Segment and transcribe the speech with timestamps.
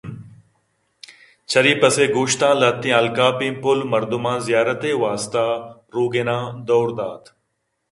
[1.51, 5.45] چرے پس ءِ گوشتاں لہتیں الکاپیں پُل مردماں زیارت ءِ واستہ
[5.93, 7.23] روغناں دئور دات